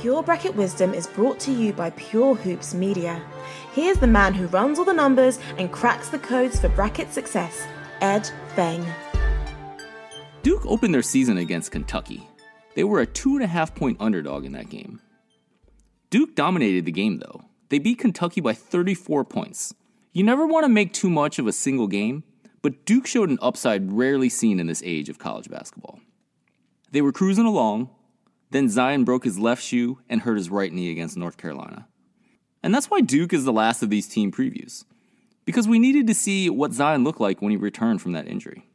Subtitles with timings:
[0.00, 3.22] Pure Bracket Wisdom is brought to you by Pure Hoops Media.
[3.74, 7.66] Here's the man who runs all the numbers and cracks the codes for bracket success,
[8.00, 8.82] Ed Feng.
[10.42, 12.26] Duke opened their season against Kentucky.
[12.74, 15.02] They were a two and a half point underdog in that game.
[16.08, 17.42] Duke dominated the game, though.
[17.68, 19.74] They beat Kentucky by 34 points.
[20.14, 22.24] You never want to make too much of a single game,
[22.62, 26.00] but Duke showed an upside rarely seen in this age of college basketball.
[26.90, 27.90] They were cruising along,
[28.50, 31.86] then Zion broke his left shoe and hurt his right knee against North Carolina.
[32.62, 34.84] And that's why Duke is the last of these team previews,
[35.44, 38.66] because we needed to see what Zion looked like when he returned from that injury.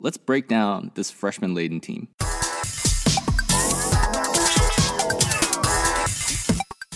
[0.00, 2.08] Let's break down this freshman laden team.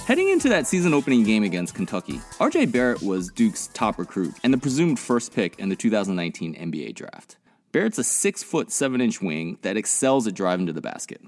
[0.07, 4.53] Heading into that season opening game against Kentucky, RJ Barrett was Duke's top recruit and
[4.53, 7.37] the presumed first pick in the 2019 NBA draft.
[7.73, 11.21] Barrett's a 6 foot 7 inch wing that excels at driving to the basket.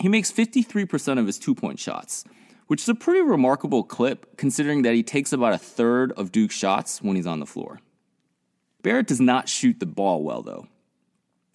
[0.00, 2.24] He makes 53% of his two point shots,
[2.66, 6.54] which is a pretty remarkable clip considering that he takes about a third of Duke's
[6.54, 7.80] shots when he's on the floor.
[8.82, 10.66] Barrett does not shoot the ball well, though.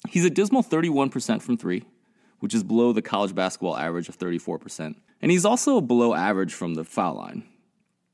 [0.08, 1.84] He's a dismal 31% from three,
[2.40, 6.76] which is below the college basketball average of 34%, and he's also below average from
[6.76, 7.44] the foul line.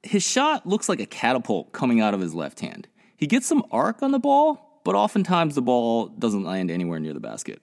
[0.01, 2.87] His shot looks like a catapult coming out of his left hand.
[3.15, 7.13] He gets some arc on the ball, but oftentimes the ball doesn't land anywhere near
[7.13, 7.61] the basket.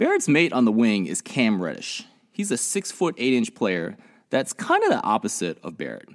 [0.00, 2.06] Barrett's mate on the wing is Cam Reddish.
[2.32, 3.98] He's a 6 foot 8 inch player
[4.30, 6.08] that's kind of the opposite of Barrett.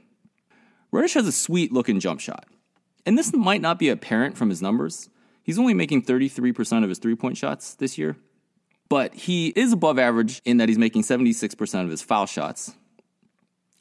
[0.91, 2.47] Reddish has a sweet looking jump shot.
[3.05, 5.11] And this might not be apparent from his numbers.
[5.43, 8.17] He's only making 33% of his three point shots this year,
[8.89, 12.73] but he is above average in that he's making 76% of his foul shots.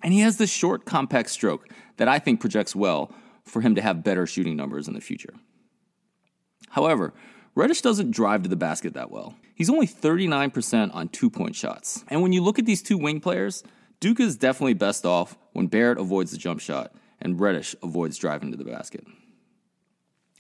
[0.03, 3.11] And he has this short, compact stroke that I think projects well
[3.43, 5.33] for him to have better shooting numbers in the future.
[6.69, 7.15] However,
[7.55, 9.37] Reddish doesn't drive to the basket that well.
[9.55, 12.05] He's only 39% on two point shots.
[12.09, 13.63] And when you look at these two wing players,
[14.01, 18.51] Duke is definitely best off when Barrett avoids the jump shot and Reddish avoids driving
[18.51, 19.07] to the basket.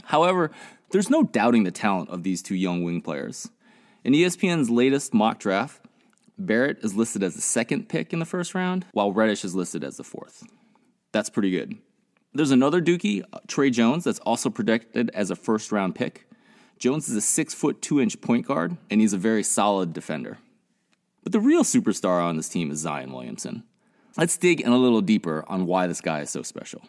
[0.05, 0.51] However,
[0.91, 3.49] there's no doubting the talent of these two young wing players.
[4.03, 5.81] In ESPN's latest mock draft,
[6.37, 9.85] Barrett is listed as the second pick in the first round, while Reddish is listed
[9.85, 10.43] as the fourth.
[11.13, 11.79] That's pretty good.
[12.35, 16.29] There's another Dookie, uh, Tre Jones, that's also projected as a first round pick.
[16.79, 20.39] Jones is a six foot two inch point guard, and he's a very solid defender.
[21.23, 23.65] But the real superstar on this team is Zion Williamson.
[24.17, 26.83] Let's dig in a little deeper on why this guy is so special.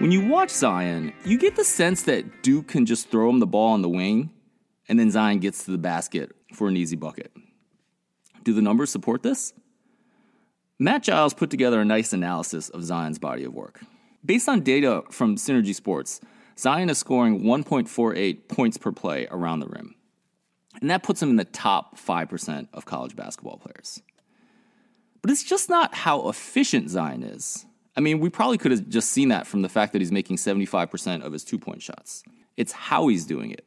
[0.00, 3.46] When you watch Zion, you get the sense that Duke can just throw him the
[3.46, 4.30] ball on the wing,
[4.88, 7.32] and then Zion gets to the basket for an easy bucket.
[8.44, 9.52] Do the numbers support this?
[10.80, 13.80] Matt Giles put together a nice analysis of Zion's body of work.
[14.24, 16.20] Based on data from Synergy Sports,
[16.56, 19.96] Zion is scoring 1.48 points per play around the rim.
[20.80, 24.02] And that puts him in the top 5% of college basketball players.
[25.20, 27.66] But it's just not how efficient Zion is.
[27.96, 30.36] I mean, we probably could have just seen that from the fact that he's making
[30.36, 32.22] 75% of his two point shots.
[32.56, 33.66] It's how he's doing it.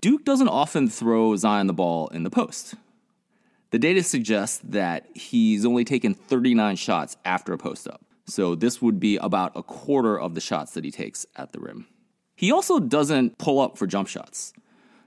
[0.00, 2.74] Duke doesn't often throw Zion the ball in the post.
[3.70, 8.02] The data suggests that he's only taken 39 shots after a post up.
[8.26, 11.60] So this would be about a quarter of the shots that he takes at the
[11.60, 11.86] rim.
[12.34, 14.52] He also doesn't pull up for jump shots.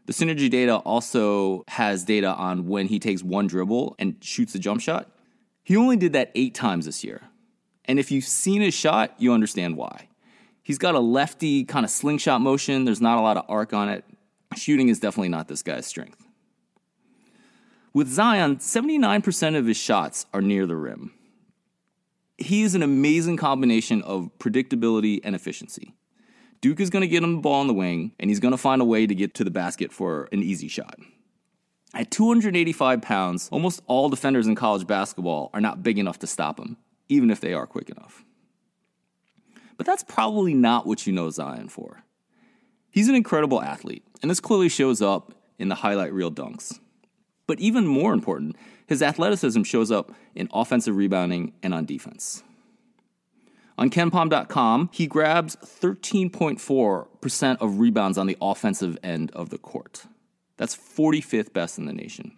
[0.06, 4.60] The Synergy data also has data on when he takes one dribble and shoots a
[4.60, 5.10] jump shot.
[5.64, 7.22] He only did that eight times this year.
[7.86, 10.08] And if you've seen his shot, you understand why.
[10.64, 13.90] He's got a lefty kind of slingshot motion, there's not a lot of arc on
[13.90, 14.04] it.
[14.56, 16.21] Shooting is definitely not this guy's strength.
[17.94, 21.12] With Zion, 79% of his shots are near the rim.
[22.38, 25.94] He is an amazing combination of predictability and efficiency.
[26.62, 28.58] Duke is going to get him the ball on the wing, and he's going to
[28.58, 31.00] find a way to get to the basket for an easy shot.
[31.94, 36.60] At 285 pounds, almost all defenders in college basketball are not big enough to stop
[36.60, 36.78] him,
[37.10, 38.24] even if they are quick enough.
[39.76, 42.04] But that's probably not what you know Zion for.
[42.90, 46.80] He's an incredible athlete, and this clearly shows up in the highlight reel dunks.
[47.52, 48.56] But even more important,
[48.88, 52.44] his athleticism shows up in offensive rebounding and on defense.
[53.78, 60.06] On KenPom.com, he grabs 13.4% of rebounds on the offensive end of the court.
[60.56, 62.38] That's 45th best in the nation.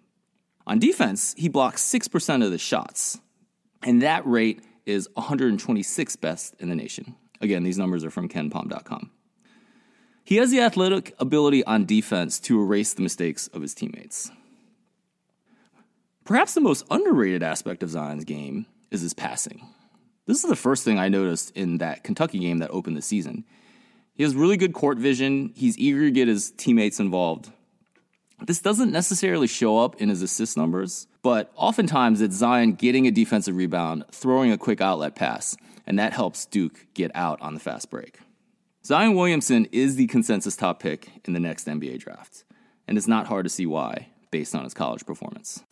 [0.65, 3.19] On defense, he blocks 6% of the shots,
[3.83, 7.13] and that rate is 126th best in the nation.
[7.39, 9.11] Again, these numbers are from KenPom.com.
[10.23, 14.31] He has the athletic ability on defense to erase the mistakes of his teammates.
[16.25, 19.67] Perhaps the most underrated aspect of Zion's game is his passing.
[20.25, 23.43] This is the first thing I noticed in that Kentucky game that opened the season.
[24.13, 27.51] He has really good court vision, he's eager to get his teammates involved.
[28.45, 33.11] This doesn't necessarily show up in his assist numbers, but oftentimes it's Zion getting a
[33.11, 37.59] defensive rebound, throwing a quick outlet pass, and that helps Duke get out on the
[37.59, 38.19] fast break.
[38.85, 42.45] Zion Williamson is the consensus top pick in the next NBA draft,
[42.87, 45.63] and it's not hard to see why based on his college performance.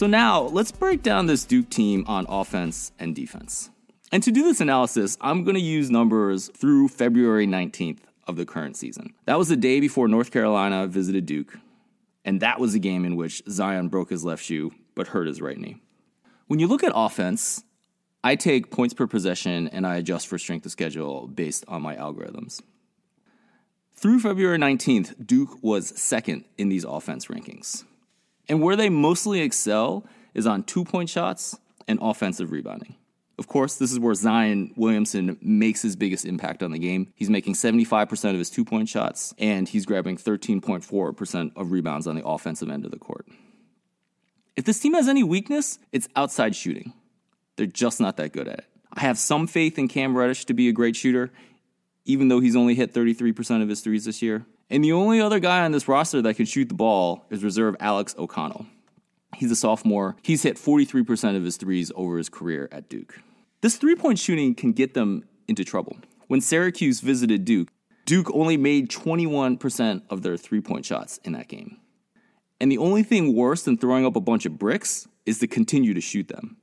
[0.00, 3.68] So now let's break down this Duke team on offense and defense.
[4.10, 8.46] And to do this analysis, I'm going to use numbers through February 19th of the
[8.46, 9.12] current season.
[9.26, 11.58] That was the day before North Carolina visited Duke,
[12.24, 15.42] and that was the game in which Zion broke his left shoe but hurt his
[15.42, 15.76] right knee.
[16.46, 17.62] When you look at offense,
[18.24, 21.94] I take points per possession and I adjust for strength of schedule based on my
[21.94, 22.62] algorithms.
[23.96, 27.84] Through February 19th, Duke was second in these offense rankings.
[28.50, 30.04] And where they mostly excel
[30.34, 31.56] is on two point shots
[31.86, 32.96] and offensive rebounding.
[33.38, 37.12] Of course, this is where Zion Williamson makes his biggest impact on the game.
[37.14, 42.16] He's making 75% of his two point shots, and he's grabbing 13.4% of rebounds on
[42.16, 43.26] the offensive end of the court.
[44.56, 46.92] If this team has any weakness, it's outside shooting.
[47.54, 48.64] They're just not that good at it.
[48.92, 51.30] I have some faith in Cam Reddish to be a great shooter,
[52.04, 54.44] even though he's only hit 33% of his threes this year.
[54.70, 57.74] And the only other guy on this roster that can shoot the ball is reserve
[57.80, 58.66] Alex O'Connell.
[59.36, 60.16] He's a sophomore.
[60.22, 63.18] He's hit 43% of his threes over his career at Duke.
[63.62, 65.96] This three point shooting can get them into trouble.
[66.28, 67.68] When Syracuse visited Duke,
[68.04, 71.78] Duke only made 21% of their three point shots in that game.
[72.60, 75.94] And the only thing worse than throwing up a bunch of bricks is to continue
[75.94, 76.56] to shoot them.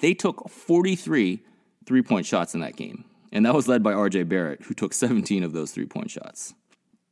[0.00, 1.42] They took 43
[1.84, 4.92] three point shots in that game, and that was led by RJ Barrett, who took
[4.94, 6.54] 17 of those three point shots.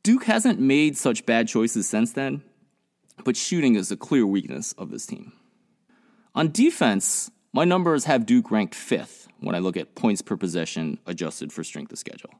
[0.03, 2.41] Duke hasn't made such bad choices since then,
[3.23, 5.33] but shooting is a clear weakness of this team.
[6.33, 10.97] On defense, my numbers have Duke ranked fifth when I look at points per possession
[11.05, 12.31] adjusted for strength of schedule.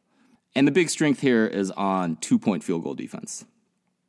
[0.56, 3.46] And the big strength here is on two point field goal defense.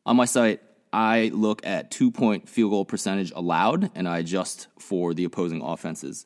[0.07, 0.61] On my site,
[0.93, 5.63] I look at two point field goal percentage allowed and I adjust for the opposing
[5.63, 6.25] offenses.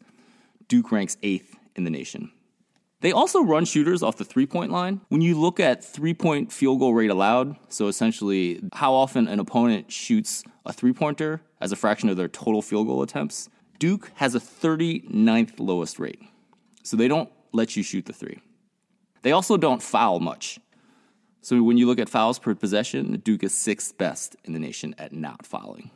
[0.68, 2.30] Duke ranks eighth in the nation.
[3.00, 5.00] They also run shooters off the three point line.
[5.08, 9.38] When you look at three point field goal rate allowed, so essentially how often an
[9.38, 13.48] opponent shoots a three pointer as a fraction of their total field goal attempts,
[13.78, 16.20] Duke has a 39th lowest rate.
[16.82, 18.40] So they don't let you shoot the three.
[19.22, 20.58] They also don't foul much.
[21.42, 24.94] So when you look at fouls per possession, Duke is sixth best in the nation
[24.98, 25.90] at not fouling.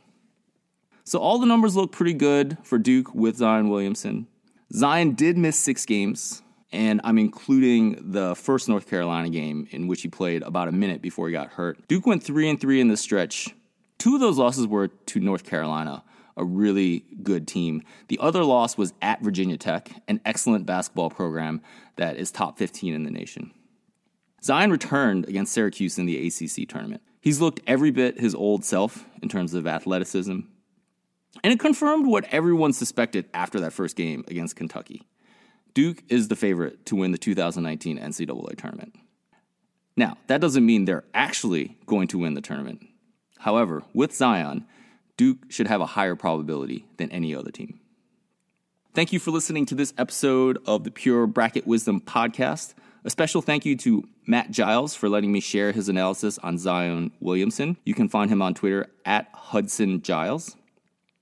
[1.03, 4.27] So all the numbers look pretty good for Duke with Zion Williamson.
[4.71, 10.01] Zion did miss six games, and I'm including the first North Carolina game in which
[10.01, 11.87] he played about a minute before he got hurt.
[11.87, 13.49] Duke went three and three in this stretch.
[13.97, 16.03] Two of those losses were to North Carolina,
[16.37, 17.83] a really good team.
[18.07, 21.61] The other loss was at Virginia Tech, an excellent basketball program
[21.97, 23.51] that is top 15 in the nation.
[24.43, 27.03] Zion returned against Syracuse in the ACC tournament.
[27.19, 30.39] He's looked every bit his old self in terms of athleticism,
[31.43, 35.03] and it confirmed what everyone suspected after that first game against Kentucky.
[35.73, 38.95] Duke is the favorite to win the 2019 NCAA tournament.
[39.95, 42.85] Now, that doesn't mean they're actually going to win the tournament.
[43.39, 44.65] However, with Zion,
[45.17, 47.79] Duke should have a higher probability than any other team.
[48.93, 52.73] Thank you for listening to this episode of the Pure Bracket Wisdom podcast.
[53.05, 57.11] A special thank you to Matt Giles for letting me share his analysis on Zion
[57.21, 57.77] Williamson.
[57.85, 60.57] You can find him on Twitter at Hudson Giles.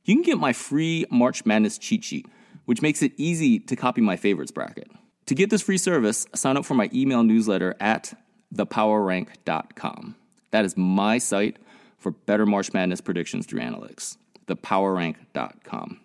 [0.03, 2.25] You can get my free March Madness cheat sheet
[2.69, 4.91] which makes it easy to copy my favorites bracket.
[5.25, 8.13] To get this free service, sign up for my email newsletter at
[8.53, 10.15] thepowerrank.com.
[10.51, 11.57] That is my site
[11.97, 14.17] for better March Madness predictions through analytics.
[14.45, 15.99] Thepowerrank.com.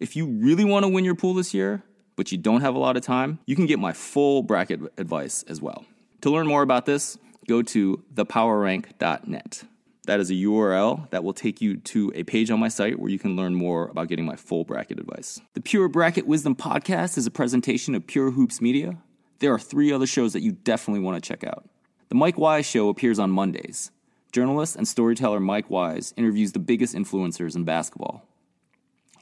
[0.00, 1.84] If you really want to win your pool this year,
[2.16, 5.44] but you don't have a lot of time, you can get my full bracket advice
[5.44, 5.84] as well.
[6.22, 9.62] To learn more about this, go to thepowerrank.net.
[10.06, 13.10] That is a URL that will take you to a page on my site where
[13.10, 15.40] you can learn more about getting my full bracket advice.
[15.54, 18.98] The Pure Bracket Wisdom podcast is a presentation of Pure Hoops Media.
[19.38, 21.68] There are three other shows that you definitely want to check out.
[22.10, 23.90] The Mike Wise Show appears on Mondays.
[24.30, 28.26] journalist and storyteller Mike Wise interviews the biggest influencers in basketball.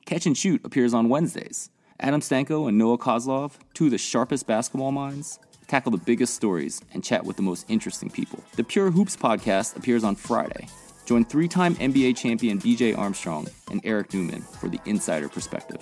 [0.07, 1.71] Catch and Shoot appears on Wednesdays.
[2.01, 5.39] Adam Stanko and Noah Kozlov, two of the sharpest basketball minds,
[5.73, 8.39] tackle the biggest stories, and chat with the most interesting people.
[8.57, 10.69] The Pure Hoops podcast appears on Friday.
[11.07, 15.81] Join three time NBA champion BJ Armstrong and Eric Newman for the insider perspective.